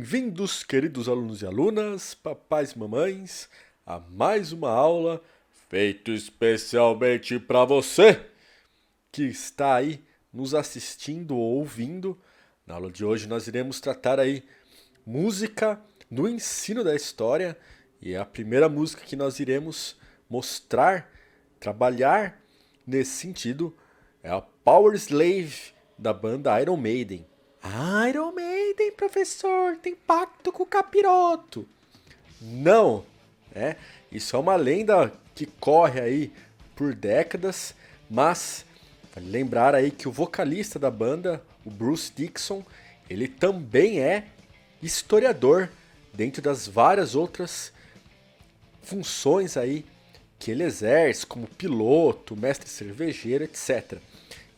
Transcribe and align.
Bem-vindos, 0.00 0.64
queridos 0.64 1.10
alunos 1.10 1.42
e 1.42 1.46
alunas, 1.46 2.14
papais 2.14 2.72
e 2.72 2.78
mamães, 2.78 3.50
a 3.84 4.00
mais 4.00 4.50
uma 4.50 4.70
aula 4.70 5.20
feita 5.68 6.10
especialmente 6.12 7.38
para 7.38 7.66
você 7.66 8.18
que 9.12 9.24
está 9.24 9.74
aí 9.74 10.02
nos 10.32 10.54
assistindo 10.54 11.36
ou 11.36 11.58
ouvindo. 11.58 12.18
Na 12.66 12.76
aula 12.76 12.90
de 12.90 13.04
hoje 13.04 13.28
nós 13.28 13.46
iremos 13.46 13.78
tratar 13.78 14.18
aí 14.18 14.42
música 15.04 15.78
no 16.10 16.26
ensino 16.26 16.82
da 16.82 16.96
história 16.96 17.54
e 18.00 18.16
a 18.16 18.24
primeira 18.24 18.70
música 18.70 19.04
que 19.04 19.16
nós 19.16 19.38
iremos 19.38 19.98
mostrar, 20.30 21.10
trabalhar 21.60 22.40
nesse 22.86 23.18
sentido 23.18 23.76
é 24.22 24.30
a 24.30 24.40
Power 24.40 24.94
Slave 24.94 25.74
da 25.98 26.14
banda 26.14 26.58
Iron 26.58 26.78
Maiden. 26.78 27.26
Iron 28.08 28.32
Maiden, 28.32 28.59
professor, 28.96 29.76
tem 29.76 29.94
pacto 29.94 30.52
com 30.52 30.62
o 30.62 30.66
capiroto. 30.66 31.66
Não, 32.40 33.04
é, 33.54 33.76
isso 34.10 34.34
é 34.34 34.38
uma 34.38 34.56
lenda 34.56 35.12
que 35.34 35.46
corre 35.46 36.00
aí 36.00 36.32
por 36.74 36.94
décadas, 36.94 37.74
mas 38.08 38.64
vale 39.14 39.28
lembrar 39.30 39.74
aí 39.74 39.90
que 39.90 40.08
o 40.08 40.12
vocalista 40.12 40.78
da 40.78 40.90
banda, 40.90 41.42
o 41.64 41.70
Bruce 41.70 42.12
Dixon, 42.14 42.64
ele 43.08 43.28
também 43.28 44.00
é 44.00 44.26
historiador 44.82 45.70
dentro 46.12 46.40
das 46.40 46.66
várias 46.66 47.14
outras 47.14 47.72
funções 48.82 49.56
aí 49.56 49.84
que 50.38 50.50
ele 50.50 50.64
exerce 50.64 51.26
como 51.26 51.46
piloto, 51.46 52.34
mestre 52.34 52.68
cervejeiro, 52.68 53.44
etc. 53.44 53.98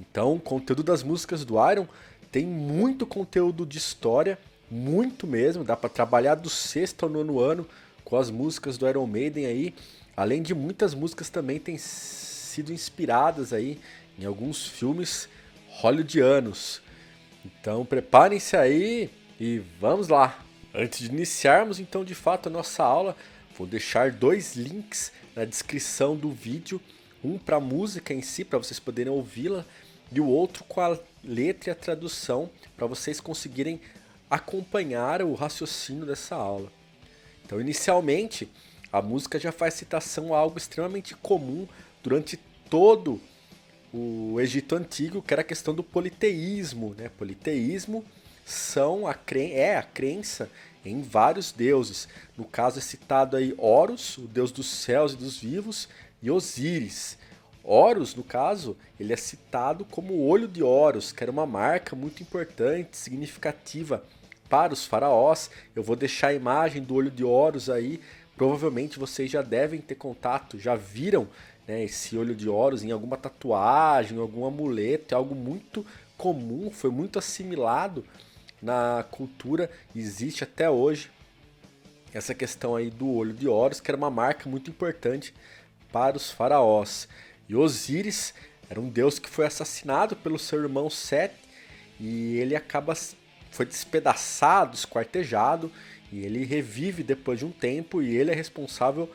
Então, 0.00 0.34
o 0.34 0.40
conteúdo 0.40 0.82
das 0.82 1.02
músicas 1.02 1.44
do 1.44 1.54
Iron 1.70 1.86
tem 2.32 2.46
muito 2.46 3.06
conteúdo 3.06 3.66
de 3.66 3.76
história, 3.76 4.38
muito 4.70 5.26
mesmo. 5.26 5.62
Dá 5.62 5.76
para 5.76 5.90
trabalhar 5.90 6.34
do 6.34 6.48
sexto 6.48 7.04
ao 7.04 7.10
nono 7.10 7.38
ano 7.38 7.68
com 8.06 8.16
as 8.16 8.30
músicas 8.30 8.78
do 8.78 8.88
Iron 8.88 9.06
Maiden 9.06 9.44
aí. 9.44 9.74
Além 10.16 10.40
de 10.40 10.54
muitas 10.54 10.94
músicas 10.94 11.28
também 11.28 11.60
têm 11.60 11.76
sido 11.76 12.72
inspiradas 12.72 13.52
aí 13.52 13.78
em 14.18 14.24
alguns 14.24 14.66
filmes 14.66 15.28
hollywoodianos. 15.68 16.80
Então 17.44 17.84
preparem-se 17.84 18.56
aí 18.56 19.10
e 19.38 19.60
vamos 19.78 20.08
lá. 20.08 20.42
Antes 20.74 21.00
de 21.00 21.14
iniciarmos 21.14 21.78
então 21.78 22.02
de 22.02 22.14
fato 22.14 22.48
a 22.48 22.52
nossa 22.52 22.82
aula, 22.82 23.14
vou 23.58 23.66
deixar 23.66 24.10
dois 24.10 24.56
links 24.56 25.12
na 25.36 25.44
descrição 25.44 26.16
do 26.16 26.30
vídeo, 26.30 26.80
um 27.22 27.36
para 27.36 27.56
a 27.56 27.60
música 27.60 28.14
em 28.14 28.22
si 28.22 28.42
para 28.42 28.58
vocês 28.58 28.80
poderem 28.80 29.12
ouvi-la 29.12 29.66
e 30.14 30.20
o 30.20 30.26
outro 30.26 30.64
com 30.64 30.80
a 30.80 30.98
letra 31.24 31.70
e 31.70 31.72
a 31.72 31.76
tradução 31.76 32.50
para 32.76 32.86
vocês 32.86 33.20
conseguirem 33.20 33.80
acompanhar 34.30 35.22
o 35.22 35.34
raciocínio 35.34 36.06
dessa 36.06 36.34
aula. 36.34 36.70
Então, 37.44 37.60
inicialmente, 37.60 38.48
a 38.92 39.00
música 39.00 39.38
já 39.38 39.52
faz 39.52 39.74
citação 39.74 40.34
a 40.34 40.38
algo 40.38 40.58
extremamente 40.58 41.14
comum 41.14 41.66
durante 42.02 42.38
todo 42.68 43.20
o 43.92 44.40
Egito 44.40 44.74
Antigo, 44.74 45.22
que 45.22 45.34
era 45.34 45.42
a 45.42 45.44
questão 45.44 45.74
do 45.74 45.82
politeísmo. 45.82 46.94
Né? 46.96 47.10
Politeísmo 47.10 48.04
são 48.44 49.06
a 49.06 49.14
cre... 49.14 49.52
é 49.52 49.76
a 49.76 49.82
crença 49.82 50.50
em 50.84 51.02
vários 51.02 51.52
deuses. 51.52 52.08
No 52.36 52.44
caso 52.44 52.78
é 52.78 52.82
citado 52.82 53.36
aí 53.36 53.54
Horus, 53.58 54.18
o 54.18 54.22
deus 54.22 54.50
dos 54.50 54.66
céus 54.66 55.12
e 55.12 55.16
dos 55.16 55.38
vivos, 55.38 55.88
e 56.22 56.30
Osíris, 56.30 57.18
Horus, 57.64 58.14
no 58.14 58.24
caso, 58.24 58.76
ele 58.98 59.12
é 59.12 59.16
citado 59.16 59.84
como 59.84 60.14
o 60.14 60.26
olho 60.26 60.48
de 60.48 60.62
Horus, 60.62 61.12
que 61.12 61.22
era 61.22 61.30
uma 61.30 61.46
marca 61.46 61.94
muito 61.94 62.22
importante, 62.22 62.96
significativa 62.96 64.02
para 64.48 64.72
os 64.72 64.84
faraós. 64.84 65.50
Eu 65.74 65.82
vou 65.82 65.96
deixar 65.96 66.28
a 66.28 66.34
imagem 66.34 66.82
do 66.82 66.94
olho 66.94 67.10
de 67.10 67.24
Horus 67.24 67.70
aí. 67.70 68.00
Provavelmente 68.36 68.98
vocês 68.98 69.30
já 69.30 69.42
devem 69.42 69.80
ter 69.80 69.94
contato, 69.94 70.58
já 70.58 70.74
viram 70.74 71.28
né, 71.66 71.84
esse 71.84 72.16
olho 72.16 72.34
de 72.34 72.48
Horus 72.48 72.82
em 72.82 72.90
alguma 72.90 73.16
tatuagem, 73.16 74.16
em 74.16 74.20
algum 74.20 74.44
amuleto. 74.44 75.14
É 75.14 75.16
algo 75.16 75.34
muito 75.34 75.86
comum, 76.18 76.70
foi 76.70 76.90
muito 76.90 77.18
assimilado 77.18 78.04
na 78.60 79.04
cultura, 79.10 79.68
existe 79.94 80.44
até 80.44 80.70
hoje 80.70 81.10
essa 82.14 82.34
questão 82.34 82.76
aí 82.76 82.90
do 82.90 83.10
olho 83.10 83.32
de 83.32 83.48
Horus, 83.48 83.80
que 83.80 83.90
era 83.90 83.96
uma 83.96 84.10
marca 84.10 84.48
muito 84.48 84.70
importante 84.70 85.34
para 85.90 86.16
os 86.16 86.30
faraós. 86.30 87.08
E 87.52 87.54
Osíris 87.54 88.32
era 88.70 88.80
um 88.80 88.88
deus 88.88 89.18
que 89.18 89.28
foi 89.28 89.44
assassinado 89.44 90.16
pelo 90.16 90.38
seu 90.38 90.62
irmão 90.62 90.88
Set 90.88 91.34
e 92.00 92.38
ele 92.38 92.56
acaba 92.56 92.94
foi 93.50 93.66
despedaçado, 93.66 94.74
esquartejado 94.74 95.70
e 96.10 96.24
ele 96.24 96.46
revive 96.46 97.02
depois 97.02 97.40
de 97.40 97.44
um 97.44 97.50
tempo 97.50 98.00
e 98.00 98.16
ele 98.16 98.30
é 98.30 98.34
responsável 98.34 99.06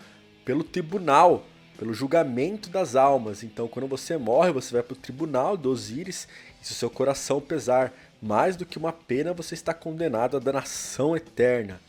pelo 0.46 0.64
tribunal, 0.64 1.48
pelo 1.80 1.96
julgamento 1.96 2.70
das 2.70 2.96
almas. 2.96 3.42
Então, 3.42 3.68
quando 3.68 3.88
você 3.88 4.16
morre, 4.18 4.52
você 4.52 4.72
vai 4.72 4.84
para 4.84 4.94
o 4.94 4.98
tribunal 4.98 5.58
de 5.58 5.68
Osíris 5.68 6.28
e 6.62 6.68
se 6.68 6.74
o 6.74 6.76
seu 6.76 6.92
coração 6.92 7.42
pesar 7.42 7.92
mais 8.22 8.56
do 8.56 8.68
que 8.68 8.78
uma 8.78 8.94
pena, 8.94 9.34
você 9.34 9.56
está 9.56 9.74
condenado 9.74 10.38
à 10.38 10.40
danação 10.40 11.18
eterna. 11.18 11.82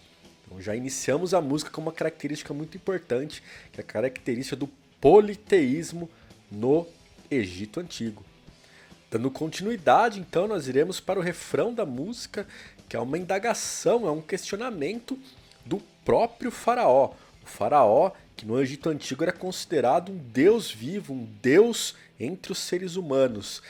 Então, 0.47 0.62
já 0.62 0.75
iniciamos 0.75 1.34
a 1.34 1.42
música 1.42 1.70
com 1.70 1.82
uma 1.82 1.92
característica 1.92 2.54
muito 2.54 2.78
importante, 2.78 3.42
que 3.70 3.78
é 3.78 3.84
a 3.84 3.86
característica 3.86 4.56
do 4.56 4.70
politeísmo 4.98 6.09
no 6.50 6.86
Egito 7.31 7.81
Antigo. 7.81 8.25
Dando 9.10 9.31
continuidade, 9.31 10.20
então, 10.20 10.47
nós 10.47 10.69
iremos 10.69 11.00
para 11.00 11.19
o 11.19 11.22
refrão 11.22 11.72
da 11.72 11.86
música, 11.86 12.47
que 12.88 12.97
é 12.97 13.00
uma 13.00 13.19
indagação, 13.19 14.06
é 14.06 14.10
um 14.10 14.20
questionamento 14.20 15.19
do 15.64 15.78
próprio 16.04 16.50
Faraó. 16.50 17.14
O 17.42 17.47
Faraó, 17.47 18.12
que 18.36 18.47
no 18.47 18.60
Egito 18.60 18.88
Antigo 18.88 19.22
era 19.22 19.32
considerado 19.32 20.12
um 20.12 20.19
deus 20.19 20.70
vivo, 20.70 21.14
um 21.14 21.25
deus 21.41 21.94
entre 22.20 22.53
os 22.53 22.59
seres 22.59 22.97
humanos. 22.97 23.62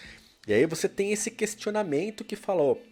E 0.47 0.53
aí 0.53 0.67
você 0.67 0.89
tem 0.89 1.13
esse 1.13 1.31
questionamento 1.31 2.25
que 2.25 2.35
falou: 2.35 2.83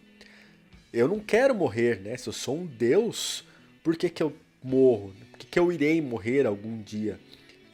eu 0.93 1.07
não 1.07 1.19
quero 1.19 1.53
morrer, 1.53 1.99
né? 2.01 2.15
Se 2.15 2.27
eu 2.27 2.33
sou 2.33 2.57
um 2.57 2.65
deus, 2.65 3.43
por 3.83 3.95
que, 3.95 4.09
que 4.09 4.23
eu 4.23 4.33
morro? 4.63 5.13
Por 5.31 5.39
que, 5.39 5.47
que 5.47 5.59
eu 5.59 5.71
irei 5.71 6.01
morrer 6.01 6.45
algum 6.45 6.81
dia? 6.81 7.19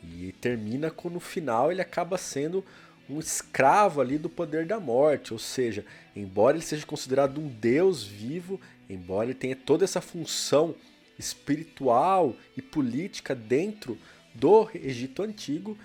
E 0.04 0.32
termina 0.34 0.92
com 0.92 1.10
no 1.10 1.20
final 1.20 1.72
ele 1.72 1.82
acaba 1.82 2.18
sendo 2.18 2.64
um 3.10 3.20
escravo 3.20 4.02
ali 4.02 4.18
do 4.18 4.30
poder 4.30 4.66
da 4.66 4.80
morte, 4.80 5.34
ou 5.34 5.40
seja, 5.40 5.86
embora 6.16 6.58
ele 6.58 6.66
seja 6.66 6.86
considerado 6.86 7.40
um 7.40 7.48
deus 7.48 8.04
vivo, 8.04 8.60
embora 8.90 9.26
ele 9.26 9.34
tenha 9.34 9.56
toda 9.56 9.84
essa 9.84 10.02
função 10.02 10.76
espiritual 11.18 12.36
e 12.56 12.62
política 12.62 13.36
dentro 13.36 13.98
do 14.34 14.70
Egito 14.74 15.22
antigo, 15.22 15.78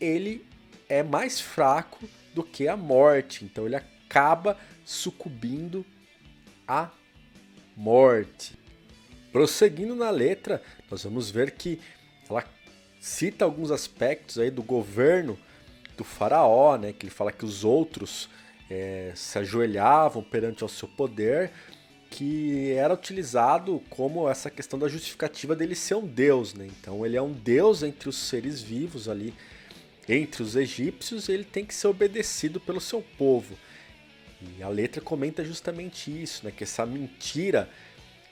ele 0.00 0.44
é 0.88 1.02
mais 1.02 1.40
fraco 1.40 2.08
do 2.34 2.42
que 2.42 2.66
a 2.66 2.76
morte, 2.76 3.44
então 3.44 3.66
ele 3.66 3.76
acaba 3.76 4.58
sucumbindo 4.84 5.84
à 6.66 6.90
morte. 7.76 8.58
Prosseguindo 9.30 9.94
na 9.94 10.10
letra, 10.10 10.62
nós 10.90 11.04
vamos 11.04 11.30
ver 11.30 11.52
que 11.52 11.80
ela 12.28 12.44
cita 13.02 13.44
alguns 13.44 13.72
aspectos 13.72 14.38
aí 14.38 14.48
do 14.48 14.62
governo 14.62 15.36
do 15.96 16.04
faraó, 16.04 16.76
né, 16.78 16.92
que 16.92 17.04
ele 17.04 17.10
fala 17.10 17.32
que 17.32 17.44
os 17.44 17.64
outros 17.64 18.28
é, 18.70 19.10
se 19.16 19.36
ajoelhavam 19.40 20.22
perante 20.22 20.62
ao 20.62 20.68
seu 20.68 20.86
poder, 20.86 21.50
que 22.08 22.70
era 22.74 22.94
utilizado 22.94 23.82
como 23.90 24.30
essa 24.30 24.48
questão 24.48 24.78
da 24.78 24.86
justificativa 24.86 25.56
dele 25.56 25.74
ser 25.74 25.96
um 25.96 26.06
deus, 26.06 26.54
né? 26.54 26.68
Então 26.78 27.04
ele 27.04 27.16
é 27.16 27.22
um 27.22 27.32
deus 27.32 27.82
entre 27.82 28.08
os 28.08 28.16
seres 28.16 28.62
vivos 28.62 29.08
ali, 29.08 29.34
entre 30.08 30.42
os 30.42 30.54
egípcios, 30.54 31.28
ele 31.28 31.44
tem 31.44 31.64
que 31.64 31.74
ser 31.74 31.88
obedecido 31.88 32.60
pelo 32.60 32.80
seu 32.80 33.02
povo. 33.18 33.58
E 34.58 34.62
a 34.62 34.68
letra 34.68 35.00
comenta 35.00 35.44
justamente 35.44 36.10
isso, 36.22 36.44
né? 36.44 36.52
Que 36.56 36.62
essa 36.62 36.86
mentira 36.86 37.68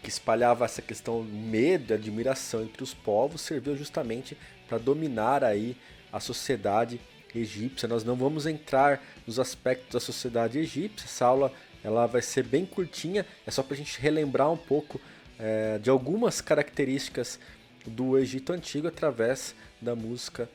que 0.02 0.08
espalhava 0.08 0.64
essa 0.64 0.80
questão 0.80 1.22
medo 1.22 1.92
e 1.92 1.94
admiração 1.94 2.62
entre 2.62 2.82
os 2.82 2.94
povos 2.94 3.42
serviu 3.42 3.76
justamente 3.76 4.36
para 4.68 4.78
dominar 4.78 5.44
aí 5.44 5.76
a 6.12 6.20
sociedade 6.20 7.00
egípcia. 7.34 7.88
Nós 7.88 8.04
não 8.04 8.16
vamos 8.16 8.46
entrar 8.46 9.02
nos 9.26 9.38
aspectos 9.38 9.92
da 9.92 10.00
sociedade 10.00 10.58
egípcia, 10.58 11.06
essa 11.06 11.26
aula 11.26 11.52
ela 11.82 12.06
vai 12.06 12.22
ser 12.22 12.44
bem 12.44 12.66
curtinha, 12.66 13.26
é 13.46 13.50
só 13.50 13.62
para 13.62 13.74
a 13.74 13.76
gente 13.76 14.00
relembrar 14.00 14.50
um 14.50 14.56
pouco 14.56 15.00
é, 15.38 15.78
de 15.78 15.88
algumas 15.88 16.40
características 16.40 17.38
do 17.86 18.18
Egito 18.18 18.52
Antigo 18.52 18.86
através 18.86 19.54
da 19.80 19.94
música 19.94 20.48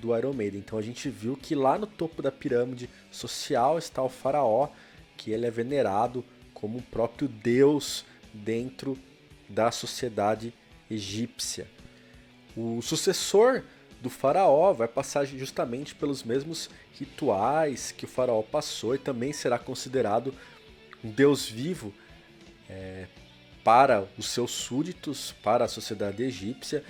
do 0.00 0.16
Iron 0.16 0.32
Maiden. 0.32 0.60
Então 0.60 0.78
a 0.78 0.82
gente 0.82 1.08
viu 1.10 1.36
que 1.36 1.54
lá 1.54 1.76
no 1.76 1.86
topo 1.86 2.22
da 2.22 2.30
pirâmide 2.30 2.88
social 3.10 3.78
está 3.78 4.02
o 4.02 4.08
faraó, 4.08 4.68
que 5.16 5.32
ele 5.32 5.46
é 5.46 5.50
venerado 5.50 6.24
como 6.54 6.78
o 6.78 6.82
próprio 6.82 7.28
deus 7.28 8.04
dentro 8.32 8.98
da 9.48 9.70
sociedade 9.70 10.52
egípcia. 10.90 11.66
O 12.56 12.80
sucessor 12.82 13.62
do 14.00 14.10
faraó 14.10 14.72
vai 14.72 14.88
passar 14.88 15.24
justamente 15.26 15.94
pelos 15.94 16.22
mesmos 16.22 16.70
rituais 16.98 17.92
que 17.92 18.04
o 18.04 18.08
faraó 18.08 18.42
passou 18.42 18.94
e 18.94 18.98
também 18.98 19.32
será 19.32 19.58
considerado 19.58 20.34
um 21.04 21.10
deus 21.10 21.48
vivo 21.48 21.92
é, 22.68 23.06
para 23.64 24.06
os 24.16 24.28
seus 24.28 24.50
súditos, 24.50 25.32
para 25.42 25.64
a 25.64 25.68
sociedade 25.68 26.22
egípcia, 26.22 26.84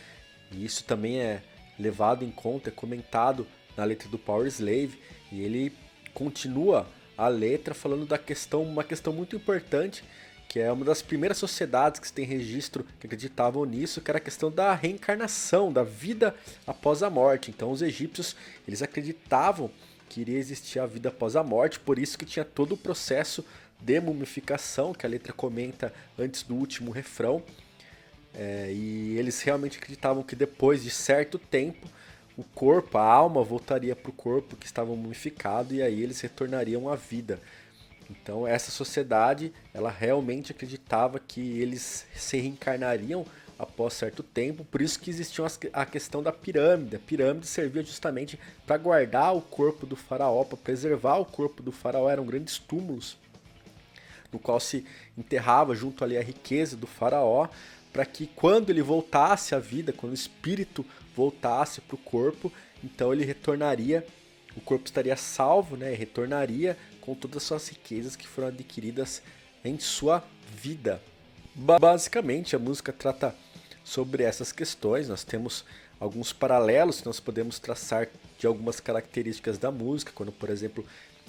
e 0.52 0.64
isso 0.64 0.84
também 0.84 1.20
é 1.20 1.42
levado 1.78 2.24
em 2.24 2.30
conta, 2.30 2.68
é 2.68 2.72
comentado 2.72 3.46
na 3.76 3.84
letra 3.84 4.08
do 4.08 4.18
Power 4.18 4.46
Slave, 4.46 4.98
e 5.32 5.40
ele 5.40 5.72
continua 6.12 6.86
a 7.16 7.28
letra 7.28 7.74
falando 7.74 8.06
da 8.06 8.18
questão, 8.18 8.62
uma 8.62 8.84
questão 8.84 9.12
muito 9.12 9.36
importante, 9.36 10.04
que 10.50 10.58
é 10.58 10.72
uma 10.72 10.84
das 10.84 11.00
primeiras 11.00 11.38
sociedades 11.38 12.00
que 12.00 12.12
tem 12.12 12.24
registro 12.24 12.84
que 12.98 13.06
acreditavam 13.06 13.64
nisso, 13.64 14.00
que 14.00 14.10
era 14.10 14.18
a 14.18 14.20
questão 14.20 14.50
da 14.50 14.74
reencarnação, 14.74 15.72
da 15.72 15.84
vida 15.84 16.34
após 16.66 17.04
a 17.04 17.08
morte. 17.08 17.52
Então 17.52 17.70
os 17.70 17.82
egípcios, 17.82 18.34
eles 18.66 18.82
acreditavam 18.82 19.70
que 20.08 20.20
iria 20.20 20.36
existir 20.36 20.80
a 20.80 20.86
vida 20.86 21.08
após 21.08 21.36
a 21.36 21.44
morte, 21.44 21.78
por 21.78 22.00
isso 22.00 22.18
que 22.18 22.24
tinha 22.26 22.44
todo 22.44 22.72
o 22.72 22.76
processo 22.76 23.46
de 23.78 24.00
mumificação, 24.00 24.92
que 24.92 25.06
a 25.06 25.08
letra 25.08 25.32
comenta 25.32 25.94
antes 26.18 26.42
do 26.42 26.56
último 26.56 26.90
refrão. 26.90 27.44
É, 28.34 28.72
e 28.72 29.16
eles 29.16 29.40
realmente 29.42 29.78
acreditavam 29.78 30.24
que 30.24 30.34
depois 30.34 30.82
de 30.82 30.90
certo 30.90 31.38
tempo 31.38 31.86
o 32.36 32.42
corpo, 32.42 32.98
a 32.98 33.04
alma 33.04 33.44
voltaria 33.44 33.94
para 33.94 34.10
o 34.10 34.12
corpo 34.12 34.56
que 34.56 34.66
estava 34.66 34.96
mumificado 34.96 35.72
e 35.72 35.80
aí 35.80 36.02
eles 36.02 36.20
retornariam 36.20 36.88
à 36.88 36.96
vida. 36.96 37.38
Então 38.10 38.46
essa 38.46 38.70
sociedade, 38.70 39.52
ela 39.72 39.90
realmente 39.90 40.50
acreditava 40.50 41.20
que 41.20 41.60
eles 41.60 42.06
se 42.14 42.36
reencarnariam 42.38 43.24
após 43.56 43.92
certo 43.92 44.22
tempo, 44.22 44.64
por 44.64 44.80
isso 44.80 44.98
que 44.98 45.10
existia 45.10 45.44
a 45.72 45.86
questão 45.86 46.22
da 46.22 46.32
pirâmide. 46.32 46.96
A 46.96 46.98
pirâmide 46.98 47.46
servia 47.46 47.84
justamente 47.84 48.38
para 48.66 48.78
guardar 48.78 49.36
o 49.36 49.40
corpo 49.40 49.86
do 49.86 49.94
faraó, 49.94 50.44
para 50.44 50.56
preservar 50.56 51.18
o 51.18 51.26
corpo 51.26 51.62
do 51.62 51.70
faraó, 51.70 52.08
eram 52.10 52.24
grandes 52.24 52.58
túmulos 52.58 53.16
no 54.32 54.38
qual 54.38 54.60
se 54.60 54.84
enterrava 55.18 55.74
junto 55.74 56.04
ali 56.04 56.16
a 56.16 56.22
riqueza 56.22 56.76
do 56.76 56.86
faraó, 56.86 57.48
para 57.92 58.06
que 58.06 58.28
quando 58.28 58.70
ele 58.70 58.82
voltasse 58.82 59.54
à 59.54 59.58
vida, 59.58 59.92
quando 59.92 60.12
o 60.12 60.14
espírito 60.14 60.86
voltasse 61.16 61.80
para 61.80 61.96
o 61.96 61.98
corpo, 61.98 62.52
então 62.82 63.12
ele 63.12 63.24
retornaria, 63.24 64.06
o 64.56 64.60
corpo 64.60 64.86
estaria 64.86 65.16
salvo, 65.16 65.76
né? 65.76 65.92
Retornaria 65.92 66.76
com 67.00 67.14
todas 67.14 67.38
as 67.38 67.42
suas 67.44 67.68
riquezas 67.68 68.16
que 68.16 68.26
foram 68.26 68.48
adquiridas 68.48 69.22
em 69.64 69.78
sua 69.78 70.22
vida. 70.54 71.00
Basicamente, 71.54 72.54
a 72.54 72.58
música 72.58 72.92
trata 72.92 73.34
sobre 73.84 74.22
essas 74.22 74.52
questões. 74.52 75.08
Nós 75.08 75.24
temos 75.24 75.64
alguns 75.98 76.32
paralelos 76.32 77.00
que 77.00 77.06
nós 77.06 77.20
podemos 77.20 77.58
traçar 77.58 78.08
de 78.38 78.46
algumas 78.46 78.80
características 78.80 79.58
da 79.58 79.70
música, 79.70 80.12
quando, 80.14 80.32
por 80.32 80.48
exemplo, 80.48 80.84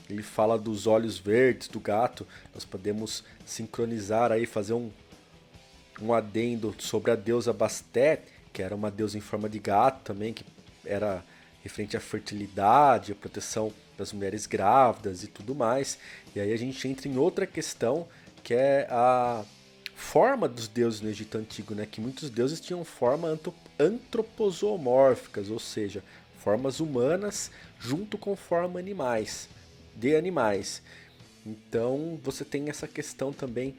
ele 0.10 0.24
fala 0.24 0.58
dos 0.58 0.88
olhos 0.88 1.18
verdes 1.18 1.68
do 1.68 1.80
gato, 1.80 2.28
nós 2.54 2.66
podemos 2.66 3.24
sincronizar 3.46 4.32
aí, 4.32 4.46
fazer 4.46 4.74
um, 4.74 4.92
um 6.02 6.14
adendo 6.14 6.76
sobre 6.80 7.12
a 7.12 7.16
deusa 7.16 7.54
Bastet, 7.54 8.24
que 8.54 8.62
era 8.62 8.76
uma 8.76 8.92
deusa 8.92 9.18
em 9.18 9.22
forma 9.22 9.50
de 9.50 9.60
gato 9.60 10.04
também, 10.04 10.34
que 10.34 10.46
era 10.86 11.24
referente 11.64 11.96
à 11.96 12.00
fertilidade, 12.00 13.12
à 13.12 13.16
proteção 13.16 13.72
das 14.02 14.12
mulheres 14.12 14.48
grávidas 14.48 15.24
e 15.24 15.28
tudo 15.28 15.54
mais. 15.54 15.98
E 16.36 16.40
aí 16.40 16.52
a 16.52 16.58
gente 16.58 16.88
entra 16.88 17.08
em 17.08 17.18
outra 17.18 17.46
questão, 17.46 18.08
que 18.44 18.54
é 18.54 18.88
a 18.90 19.46
forma 19.96 20.48
dos 20.48 20.68
deuses 20.68 21.02
no 21.02 21.10
Egito 21.10 21.38
Antigo, 21.38 21.76
né? 21.76 21.86
Que 21.86 22.02
muitos 22.02 22.30
deuses 22.30 22.60
tinham 22.60 22.84
forma 22.84 23.40
antroposomórficas, 23.80 25.50
ou 25.50 25.60
seja, 25.60 26.04
formas 26.40 26.80
humanas 26.80 27.52
junto 27.80 28.18
com 28.18 28.36
forma 28.36 28.80
animais, 28.80 29.48
de 29.96 30.16
animais. 30.16 30.82
Então 31.46 32.20
você 32.24 32.44
tem 32.44 32.70
essa 32.70 32.88
questão 32.88 33.32
também 33.32 33.76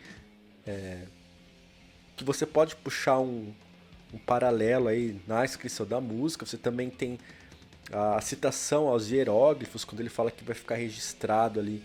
é, 0.65 1.03
que 2.17 2.23
você 2.23 2.47
pode 2.47 2.77
puxar 2.77 3.19
um, 3.19 3.53
um 4.15 4.19
paralelo 4.19 4.87
aí 4.87 5.21
na 5.27 5.45
inscrição 5.45 5.85
da 5.85 6.01
música. 6.01 6.47
Você 6.47 6.57
também 6.57 6.89
tem 6.89 7.19
a 7.93 8.21
citação 8.21 8.89
aos 8.89 9.11
hieróglifos, 9.11 9.85
quando 9.85 10.01
ele 10.01 10.09
fala 10.09 10.31
que 10.31 10.43
vai 10.43 10.55
ficar 10.55 10.77
registrado 10.77 11.61
ali 11.61 11.83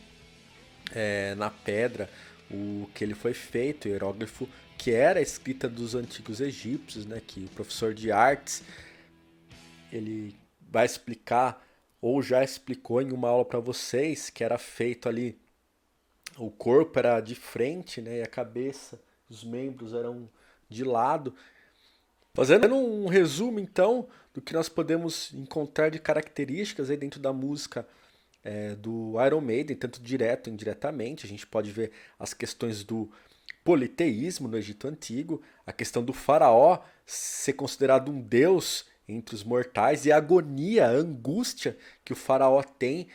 é, 0.94 1.36
na 1.36 1.50
pedra 1.50 2.10
o 2.50 2.90
que 2.96 3.04
ele 3.04 3.14
foi 3.14 3.34
feito, 3.34 3.86
o 3.86 3.92
hieróglifo 3.92 4.48
que 4.78 4.92
era 4.92 5.20
a 5.20 5.22
escrita 5.22 5.68
dos 5.68 5.96
antigos 5.96 6.40
egípcios, 6.40 7.06
né, 7.06 7.22
que 7.26 7.46
o 7.46 7.50
professor 7.50 7.94
de 7.94 8.12
artes 8.12 8.64
ele 9.92 10.36
vai 10.70 10.86
explicar 10.86 11.66
ou 12.02 12.22
já 12.22 12.44
explicou 12.44 13.02
em 13.02 13.12
uma 13.12 13.30
aula 13.30 13.44
para 13.44 13.60
vocês 13.60 14.30
que 14.30 14.44
era 14.44 14.58
feito 14.58 15.10
ali 15.10 15.38
o 16.38 16.52
corpo 16.52 17.00
era 17.00 17.20
de 17.20 17.36
frente, 17.36 18.02
né, 18.02 18.20
e 18.20 18.22
a 18.22 18.28
cabeça, 18.28 19.02
os 19.30 19.44
membros 19.44 19.94
eram 19.94 20.30
de 20.70 20.84
lado. 20.84 21.34
Fazendo 22.38 22.76
um 22.76 23.08
resumo 23.08 23.60
então 23.60 24.08
do 24.32 24.40
que 24.40 24.54
nós 24.54 24.70
podemos 24.70 25.34
encontrar 25.34 25.90
de 25.90 25.98
características 25.98 26.92
aí 26.92 26.96
dentro 26.96 27.20
da 27.20 27.34
música 27.34 27.84
é, 28.44 28.76
do 28.76 29.16
Iron 29.26 29.42
Maiden, 29.42 29.76
tanto 29.76 30.00
direto 30.00 30.48
e 30.48 30.54
indiretamente. 30.54 31.26
A 31.26 31.28
gente 31.28 31.48
pode 31.48 31.72
ver 31.72 31.92
as 32.20 32.36
questões 32.36 32.84
do 32.84 33.10
politeísmo 33.64 34.48
no 34.48 34.56
Egito 34.56 34.88
Antigo, 34.88 35.42
a 35.66 35.74
questão 35.74 36.04
do 36.04 36.14
faraó 36.14 36.84
ser 37.08 37.54
considerado 37.54 38.12
um 38.12 38.22
deus 38.22 38.86
entre 39.10 39.34
os 39.34 39.44
mortais 39.44 40.06
e 40.06 40.12
a 40.12 40.18
agonia, 40.18 40.86
a 40.86 40.92
angústia 40.92 41.76
que 42.06 42.14
o 42.14 42.16
faraó 42.16 42.62
tem 42.62 43.08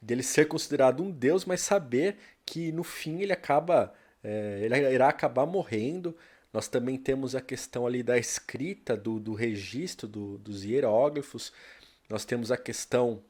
dele 0.00 0.22
ser 0.22 0.48
considerado 0.48 1.02
um 1.02 1.10
deus, 1.10 1.44
mas 1.44 1.60
saber 1.60 2.16
que 2.46 2.72
no 2.72 2.82
fim 2.82 3.20
ele 3.20 3.34
acaba, 3.34 3.92
é, 4.24 4.60
ele 4.62 4.74
irá 4.90 5.10
acabar 5.10 5.44
morrendo. 5.44 6.16
Nós 6.52 6.68
também 6.68 6.98
temos 6.98 7.34
a 7.34 7.40
questão 7.40 7.86
ali 7.86 8.02
da 8.02 8.18
escrita, 8.18 8.96
do, 8.96 9.20
do 9.20 9.34
registro 9.34 10.08
do, 10.08 10.38
dos 10.38 10.64
hieróglifos. 10.64 11.52
Nós 12.08 12.24
temos 12.24 12.50
a 12.50 12.56
questão 12.56 13.22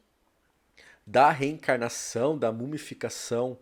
da 1.06 1.30
reencarnação, 1.30 2.38
da 2.38 2.50
mumificação 2.50 3.58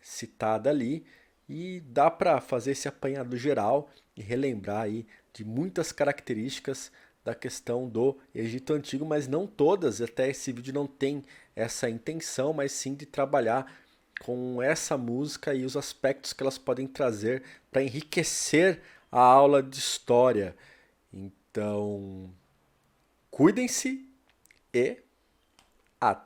citada 0.00 0.68
ali, 0.68 1.06
e 1.48 1.80
dá 1.80 2.10
para 2.10 2.40
fazer 2.40 2.72
esse 2.72 2.88
apanhado 2.88 3.36
geral 3.36 3.90
e 4.16 4.22
relembrar 4.22 4.82
aí 4.82 5.06
de 5.32 5.44
muitas 5.44 5.92
características 5.92 6.90
da 7.24 7.34
questão 7.34 7.88
do 7.88 8.18
Egito 8.34 8.72
Antigo, 8.72 9.06
mas 9.06 9.28
não 9.28 9.46
todas, 9.46 10.00
até 10.00 10.28
esse 10.28 10.52
vídeo 10.52 10.74
não 10.74 10.86
tem 10.86 11.24
essa 11.54 11.88
intenção, 11.88 12.52
mas 12.52 12.72
sim 12.72 12.94
de 12.94 13.06
trabalhar 13.06 13.72
com 14.20 14.62
essa 14.62 14.96
música 14.96 15.54
e 15.54 15.64
os 15.64 15.76
aspectos 15.76 16.32
que 16.32 16.42
elas 16.42 16.58
podem 16.58 16.86
trazer 16.86 17.42
para 17.70 17.82
enriquecer 17.82 18.80
a 19.10 19.20
aula 19.20 19.62
de 19.62 19.78
história. 19.78 20.56
Então, 21.12 22.30
cuidem-se 23.30 24.08
e 24.72 24.98
até 26.00 26.22